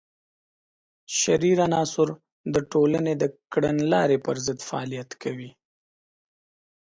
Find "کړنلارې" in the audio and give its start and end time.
3.51-4.17